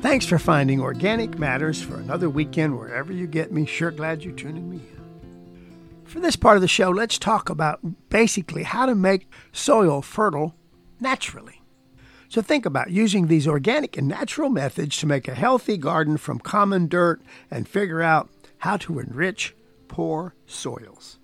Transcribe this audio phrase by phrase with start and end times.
[0.00, 3.64] Thanks for finding Organic Matters for another weekend wherever you get me.
[3.64, 4.96] Sure glad you're tuning me in.
[6.04, 7.80] For this part of the show, let's talk about
[8.10, 10.54] basically how to make soil fertile
[11.00, 11.62] naturally.
[12.28, 16.40] So think about using these organic and natural methods to make a healthy garden from
[16.40, 18.28] common dirt and figure out
[18.58, 19.54] how to enrich
[19.88, 21.18] poor soils.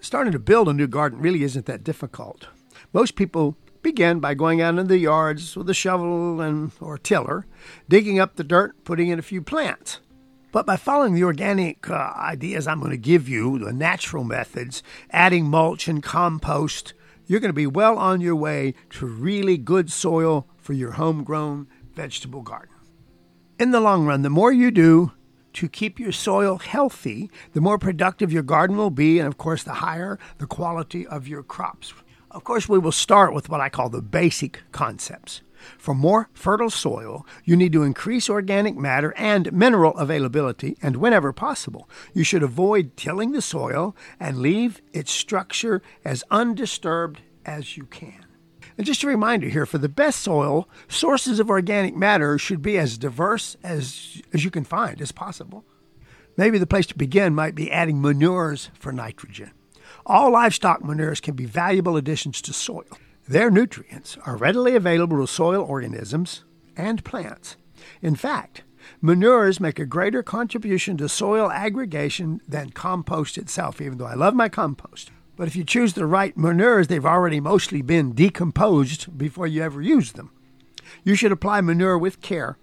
[0.00, 2.48] Starting to build a new garden really isn't that difficult.
[2.92, 7.46] Most people begin by going out in the yards with a shovel and or tiller,
[7.88, 10.00] digging up the dirt, putting in a few plants.
[10.50, 14.82] But by following the organic uh, ideas I'm going to give you, the natural methods,
[15.12, 16.94] adding mulch and compost,
[17.26, 21.68] you're going to be well on your way to really good soil for your homegrown
[21.94, 22.74] vegetable garden.
[23.60, 25.12] In the long run, the more you do
[25.52, 29.62] to keep your soil healthy, the more productive your garden will be, and of course,
[29.62, 31.94] the higher the quality of your crops.
[32.36, 35.40] Of course, we will start with what I call the basic concepts.
[35.78, 41.32] For more fertile soil, you need to increase organic matter and mineral availability, and whenever
[41.32, 47.86] possible, you should avoid tilling the soil and leave its structure as undisturbed as you
[47.86, 48.26] can.
[48.76, 52.76] And just a reminder here for the best soil, sources of organic matter should be
[52.76, 55.64] as diverse as, as you can find as possible.
[56.36, 59.52] Maybe the place to begin might be adding manures for nitrogen.
[60.08, 62.84] All livestock manures can be valuable additions to soil.
[63.26, 66.44] Their nutrients are readily available to soil organisms
[66.76, 67.56] and plants.
[68.00, 68.62] In fact,
[69.02, 74.34] manures make a greater contribution to soil aggregation than compost itself, even though I love
[74.34, 75.10] my compost.
[75.34, 79.82] But if you choose the right manures, they've already mostly been decomposed before you ever
[79.82, 80.30] use them.
[81.02, 82.58] You should apply manure with care,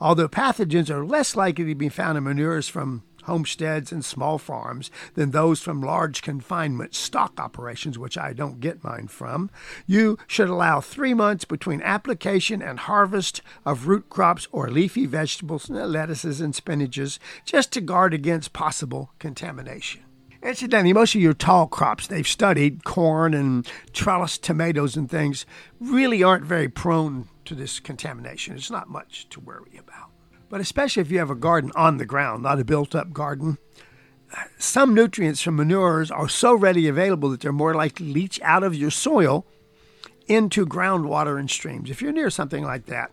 [0.00, 4.90] although pathogens are less likely to be found in manures from homesteads and small farms
[5.14, 9.50] than those from large confinement stock operations, which I don't get mine from.
[9.86, 15.68] You should allow three months between application and harvest of root crops or leafy vegetables,
[15.68, 20.02] lettuces, and spinaches, just to guard against possible contamination.
[20.42, 25.44] Incidentally, most of your tall crops they've studied, corn and trellis tomatoes and things,
[25.80, 28.54] really aren't very prone to this contamination.
[28.54, 30.15] It's not much to worry about.
[30.48, 33.58] But especially if you have a garden on the ground, not a built up garden,
[34.58, 38.62] some nutrients from manures are so readily available that they're more likely to leach out
[38.62, 39.46] of your soil
[40.26, 41.90] into groundwater and streams.
[41.90, 43.10] If you're near something like that,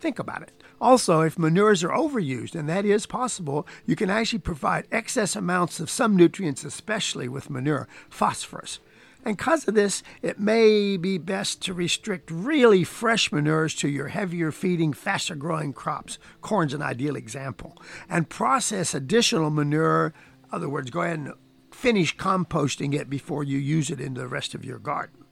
[0.00, 0.52] think about it.
[0.80, 5.80] Also, if manures are overused, and that is possible, you can actually provide excess amounts
[5.80, 8.78] of some nutrients, especially with manure, phosphorus.
[9.24, 14.08] And because of this, it may be best to restrict really fresh manures to your
[14.08, 16.18] heavier feeding, faster growing crops.
[16.40, 17.76] Corn's an ideal example.
[18.08, 20.14] And process additional manure.
[20.52, 21.32] Other words, go ahead and
[21.72, 25.24] finish composting it before you use it in the rest of your garden.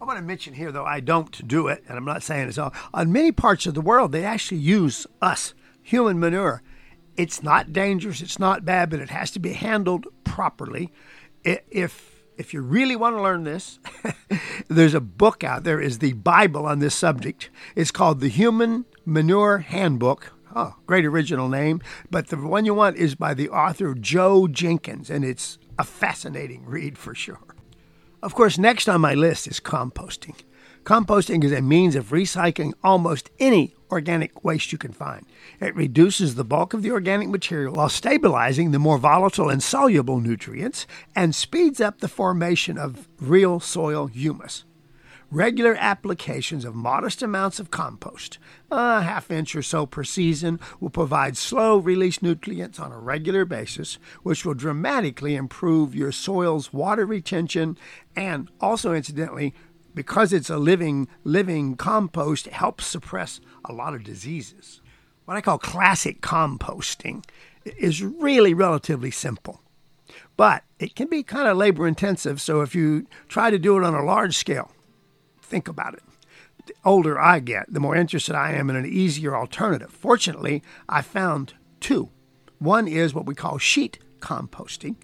[0.00, 2.56] I want to mention here, though, I don't do it, and I'm not saying it's
[2.56, 2.72] all.
[2.94, 5.52] On many parts of the world, they actually use us,
[5.82, 6.62] human manure.
[7.16, 10.90] It's not dangerous, it's not bad, but it has to be handled properly.
[11.44, 12.09] If
[12.40, 13.78] if you really want to learn this,
[14.68, 17.50] there's a book out there is the Bible on this subject.
[17.76, 20.32] It's called the Human Manure Handbook.
[20.56, 21.82] Oh, great original name.
[22.10, 26.64] But the one you want is by the author Joe Jenkins, and it's a fascinating
[26.64, 27.54] read for sure.
[28.22, 30.36] Of course, next on my list is composting.
[30.84, 35.26] Composting is a means of recycling almost any organic waste you can find.
[35.60, 40.20] It reduces the bulk of the organic material while stabilizing the more volatile and soluble
[40.20, 44.64] nutrients and speeds up the formation of real soil humus.
[45.30, 50.90] Regular applications of modest amounts of compost, a half inch or so per season, will
[50.90, 57.06] provide slow release nutrients on a regular basis, which will dramatically improve your soil's water
[57.06, 57.78] retention
[58.16, 59.54] and also, incidentally,
[59.94, 64.80] because it's a living living compost helps suppress a lot of diseases.
[65.24, 67.24] What i call classic composting
[67.64, 69.60] is really relatively simple
[70.36, 73.84] but it can be kind of labor intensive so if you try to do it
[73.84, 74.72] on a large scale
[75.42, 76.02] think about it.
[76.66, 79.90] The older i get the more interested i am in an easier alternative.
[79.90, 82.10] Fortunately i found two.
[82.58, 84.96] One is what we call sheet composting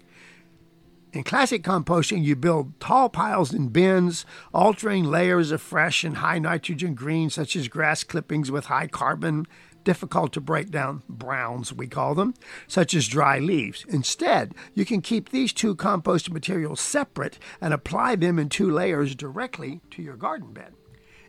[1.17, 4.23] in classic composting, you build tall piles in bins,
[4.53, 9.47] altering layers of fresh and high nitrogen greens, such as grass clippings with high carbon,
[9.83, 12.35] difficult to break down browns, we call them,
[12.67, 13.83] such as dry leaves.
[13.89, 19.15] Instead, you can keep these two compost materials separate and apply them in two layers
[19.15, 20.73] directly to your garden bed.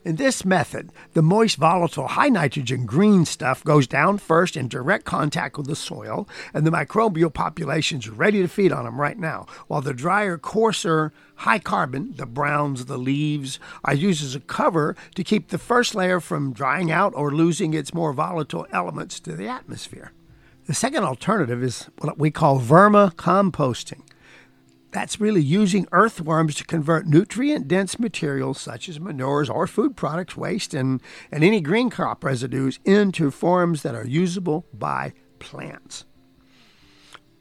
[0.09, 5.05] In this method, the moist, volatile, high nitrogen green stuff goes down first in direct
[5.05, 9.45] contact with the soil, and the microbial populations ready to feed on them right now,
[9.67, 14.97] while the drier, coarser, high carbon, the browns, the leaves, are used as a cover
[15.15, 19.37] to keep the first layer from drying out or losing its more volatile elements to
[19.37, 20.13] the atmosphere.
[20.65, 24.01] The second alternative is what we call vermicomposting.
[24.91, 30.37] That's really using earthworms to convert nutrient dense materials such as manures or food products
[30.37, 36.05] waste and, and any green crop residues into forms that are usable by plants.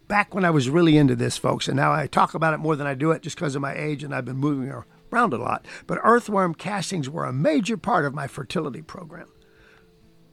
[0.10, 2.76] Back when I was really into this, folks, and now I talk about it more
[2.76, 4.72] than I do it just because of my age and I've been moving
[5.12, 9.28] around a lot, but earthworm castings were a major part of my fertility program.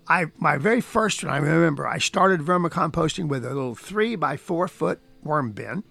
[0.06, 4.36] I my very first one, I remember I started vermicomposting with a little three by
[4.36, 5.82] four foot worm bin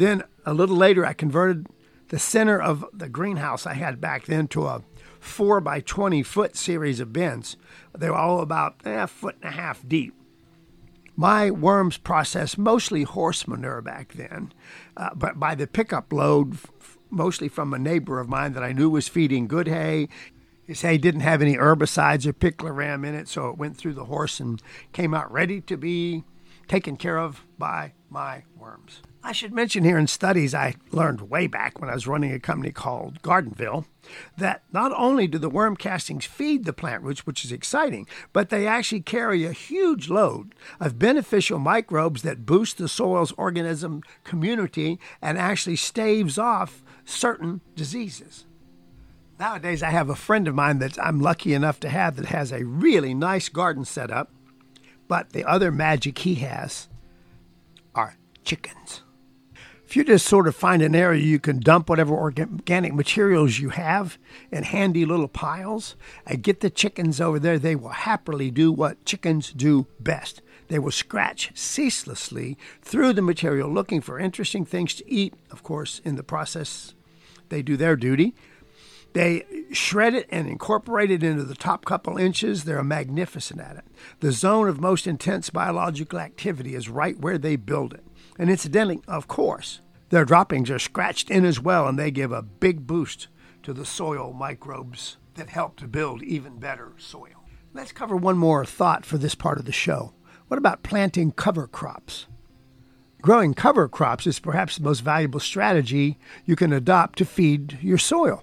[0.00, 1.66] then a little later, I converted
[2.08, 4.82] the center of the greenhouse I had back then to a
[5.20, 7.56] four by 20 foot series of bins.
[7.96, 10.14] They were all about eh, a foot and a half deep.
[11.16, 14.52] My worms processed mostly horse manure back then,
[14.96, 18.72] uh, but by the pickup load, f- mostly from a neighbor of mine that I
[18.72, 20.08] knew was feeding good hay.
[20.66, 24.06] His hay didn't have any herbicides or picloram in it, so it went through the
[24.06, 24.62] horse and
[24.92, 26.24] came out ready to be
[26.70, 29.02] taken care of by my worms.
[29.24, 32.38] I should mention here in studies I learned way back when I was running a
[32.38, 33.86] company called Gardenville
[34.38, 38.50] that not only do the worm castings feed the plant roots, which is exciting, but
[38.50, 45.00] they actually carry a huge load of beneficial microbes that boost the soil's organism community
[45.20, 48.46] and actually staves off certain diseases.
[49.40, 52.52] Nowadays, I have a friend of mine that I'm lucky enough to have that has
[52.52, 54.30] a really nice garden set up,
[55.10, 56.88] but the other magic he has
[57.96, 59.02] are chickens.
[59.84, 63.70] If you just sort of find an area you can dump whatever organic materials you
[63.70, 64.18] have
[64.52, 69.04] in handy little piles and get the chickens over there, they will happily do what
[69.04, 70.42] chickens do best.
[70.68, 75.34] They will scratch ceaselessly through the material looking for interesting things to eat.
[75.50, 76.94] Of course, in the process,
[77.48, 78.32] they do their duty.
[79.12, 82.64] They shred it and incorporate it into the top couple inches.
[82.64, 83.84] They're magnificent at it.
[84.20, 88.04] The zone of most intense biological activity is right where they build it.
[88.38, 89.80] And incidentally, of course,
[90.10, 93.28] their droppings are scratched in as well, and they give a big boost
[93.62, 97.44] to the soil microbes that help to build even better soil.
[97.72, 100.12] Let's cover one more thought for this part of the show.
[100.48, 102.26] What about planting cover crops?
[103.22, 107.98] Growing cover crops is perhaps the most valuable strategy you can adopt to feed your
[107.98, 108.42] soil,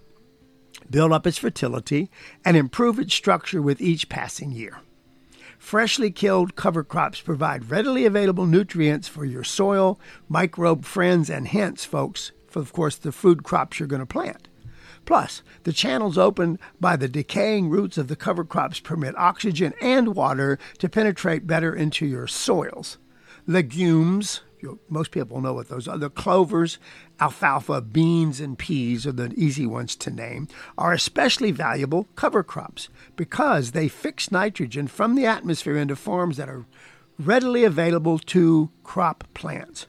[0.89, 2.10] build up its fertility,
[2.45, 4.80] and improve its structure with each passing year.
[5.57, 10.00] Freshly killed cover crops provide readily available nutrients for your soil,
[10.30, 14.48] microbe friends, and hence, folks, for of course the food crops you're going to plant.
[15.06, 20.16] Plus, the channels opened by the decaying roots of the cover crops permit oxygen and
[20.16, 22.98] water to penetrate better into your soils.
[23.45, 25.97] Legumes, you most people know what those are.
[25.97, 26.77] The clovers,
[27.19, 30.47] alfalfa, beans, and peas are the easy ones to name,
[30.77, 36.49] are especially valuable cover crops because they fix nitrogen from the atmosphere into forms that
[36.49, 36.65] are
[37.19, 39.87] readily available to crop plants.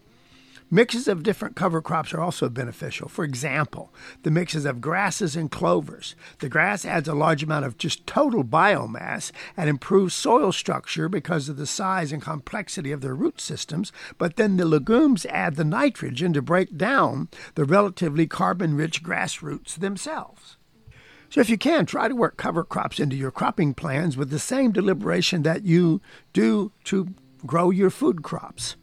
[0.70, 3.08] Mixes of different cover crops are also beneficial.
[3.08, 3.90] For example,
[4.22, 6.14] the mixes of grasses and clovers.
[6.40, 11.48] The grass adds a large amount of just total biomass and improves soil structure because
[11.48, 15.64] of the size and complexity of their root systems, but then the legumes add the
[15.64, 20.58] nitrogen to break down the relatively carbon rich grass roots themselves.
[21.30, 24.38] So, if you can, try to work cover crops into your cropping plans with the
[24.38, 26.02] same deliberation that you
[26.34, 27.14] do to
[27.46, 28.76] grow your food crops.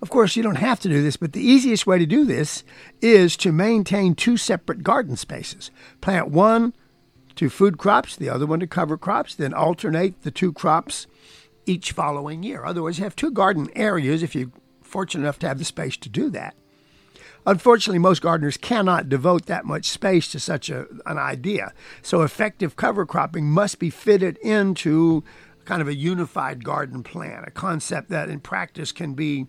[0.00, 2.62] Of course, you don't have to do this, but the easiest way to do this
[3.00, 5.70] is to maintain two separate garden spaces.
[6.00, 6.72] Plant one
[7.34, 11.06] to food crops, the other one to cover crops, then alternate the two crops
[11.66, 12.64] each following year.
[12.64, 14.50] Otherwise, you have two garden areas if you're
[14.82, 16.54] fortunate enough to have the space to do that.
[17.46, 21.72] Unfortunately, most gardeners cannot devote that much space to such a, an idea.
[22.02, 25.24] So, effective cover cropping must be fitted into
[25.64, 29.46] kind of a unified garden plan, a concept that in practice can be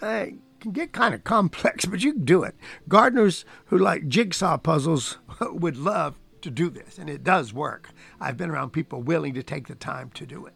[0.00, 0.26] uh,
[0.60, 2.54] can get kind of complex, but you can do it.
[2.88, 7.90] Gardeners who like jigsaw puzzles would love to do this, and it does work.
[8.20, 10.54] I've been around people willing to take the time to do it.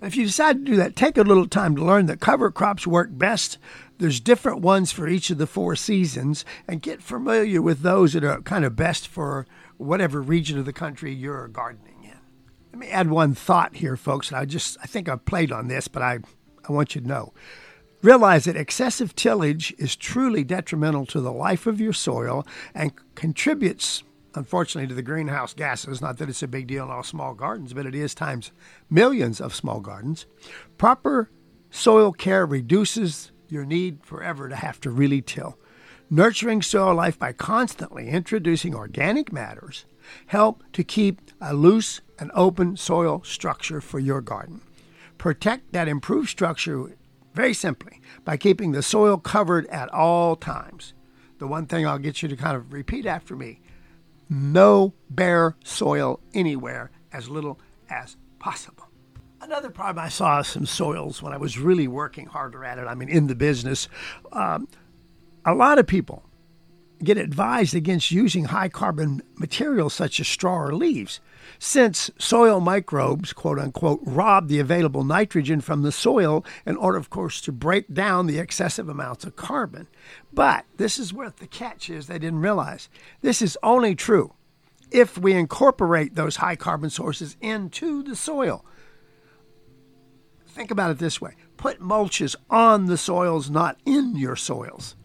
[0.00, 2.50] And if you decide to do that, take a little time to learn that cover
[2.50, 3.58] crops work best.
[3.98, 8.24] There's different ones for each of the four seasons, and get familiar with those that
[8.24, 12.18] are kind of best for whatever region of the country you're gardening in.
[12.72, 14.28] Let me add one thought here, folks.
[14.28, 16.18] And I just I think I've played on this, but I
[16.68, 17.32] I want you to know.
[18.02, 24.02] Realize that excessive tillage is truly detrimental to the life of your soil and contributes
[24.34, 26.00] unfortunately, to the greenhouse gases.
[26.00, 28.50] Not that it's a big deal in all small gardens, but it is times
[28.90, 30.26] millions of small gardens.
[30.78, 31.30] Proper
[31.70, 35.58] soil care reduces your need forever to have to really till.
[36.10, 39.84] Nurturing soil life by constantly introducing organic matters
[40.26, 44.60] help to keep a loose and open soil structure for your garden.
[45.16, 46.96] Protect that improved structure
[47.34, 50.94] very simply by keeping the soil covered at all times.
[51.38, 53.60] The one thing I'll get you to kind of repeat after me
[54.32, 57.60] no bare soil anywhere, as little
[57.90, 58.88] as possible.
[59.40, 62.94] Another problem I saw some soils when I was really working harder at it, I
[62.94, 63.88] mean, in the business,
[64.32, 64.68] um,
[65.44, 66.24] a lot of people
[67.02, 71.20] get advised against using high carbon materials such as straw or leaves,
[71.58, 77.10] since soil microbes, quote unquote, rob the available nitrogen from the soil in order, of
[77.10, 79.88] course, to break down the excessive amounts of carbon.
[80.32, 82.88] But this is what the catch is they didn't realize.
[83.20, 84.34] This is only true
[84.90, 88.64] if we incorporate those high carbon sources into the soil.
[90.46, 94.96] Think about it this way put mulches on the soils, not in your soils.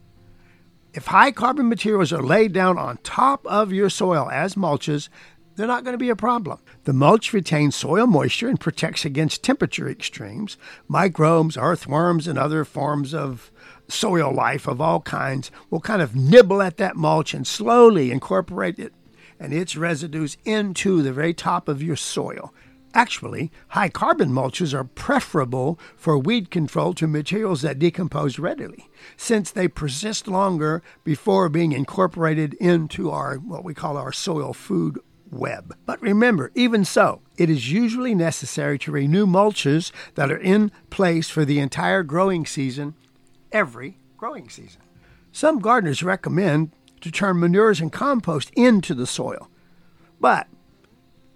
[0.97, 5.09] If high carbon materials are laid down on top of your soil as mulches,
[5.55, 6.57] they're not going to be a problem.
[6.85, 10.57] The mulch retains soil moisture and protects against temperature extremes.
[10.87, 13.51] Microbes, earthworms, and other forms of
[13.87, 18.79] soil life of all kinds will kind of nibble at that mulch and slowly incorporate
[18.79, 18.91] it
[19.39, 22.51] and its residues into the very top of your soil.
[22.93, 29.51] Actually, high carbon mulches are preferable for weed control to materials that decompose readily, since
[29.51, 35.75] they persist longer before being incorporated into our what we call our soil food web.
[35.85, 41.29] But remember, even so, it is usually necessary to renew mulches that are in place
[41.29, 42.95] for the entire growing season
[43.51, 44.81] every growing season.
[45.31, 49.49] Some gardeners recommend to turn manures and compost into the soil.
[50.19, 50.47] But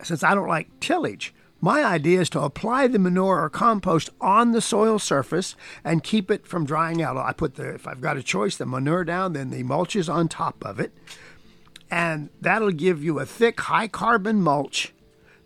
[0.02, 4.52] since I don't like tillage, my idea is to apply the manure or compost on
[4.52, 7.18] the soil surface and keep it from drying out.
[7.18, 10.10] I put the, if I've got a choice, the manure down, then the mulch is
[10.10, 10.92] on top of it.
[11.92, 14.94] And that'll give you a thick, high carbon mulch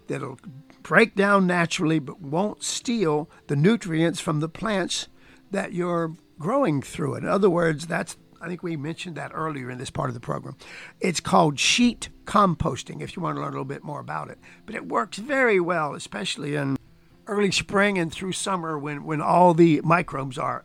[0.08, 0.40] that'll
[0.84, 5.08] break down naturally but won't steal the nutrients from the plants
[5.52, 7.24] that you're growing through it.
[7.24, 10.20] In other words, that's I think we mentioned that earlier in this part of the
[10.20, 10.56] program.
[11.00, 14.38] It's called sheet composting if you want to learn a little bit more about it.
[14.68, 16.78] But it works very well, especially in
[17.26, 20.64] early spring and through summer when, when all the microbes are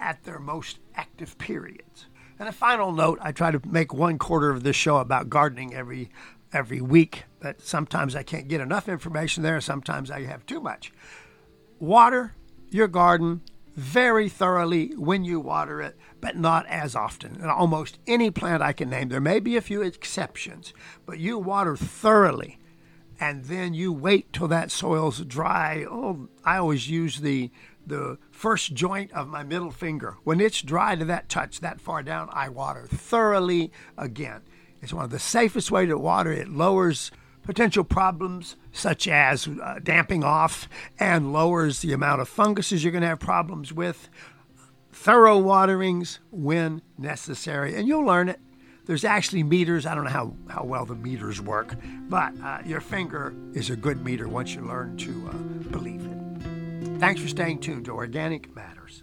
[0.00, 2.06] at their most active periods.
[2.38, 5.74] And a final note, I try to make one quarter of this show about gardening
[5.74, 6.08] every
[6.54, 10.90] every week, but sometimes I can't get enough information there, sometimes I have too much.
[11.78, 12.34] Water
[12.70, 13.42] your garden
[13.74, 17.36] very thoroughly when you water it, but not as often.
[17.40, 20.72] And almost any plant I can name, there may be a few exceptions,
[21.06, 22.58] but you water thoroughly
[23.20, 25.84] and then you wait till that soil's dry.
[25.88, 27.50] Oh, I always use the
[27.86, 30.16] the first joint of my middle finger.
[30.24, 34.40] When it's dry to that touch that far down, I water thoroughly again.
[34.80, 36.32] It's one of the safest way to water.
[36.32, 37.10] It lowers
[37.44, 43.02] potential problems such as uh, damping off and lowers the amount of funguses you're going
[43.02, 44.08] to have problems with.
[44.92, 48.40] Thorough waterings when necessary, and you'll learn it.
[48.86, 49.86] There's actually meters.
[49.86, 51.74] I don't know how, how well the meters work,
[52.08, 55.32] but uh, your finger is a good meter once you learn to uh,
[55.70, 56.98] believe it.
[56.98, 59.02] Thanks for staying tuned to Organic Matters.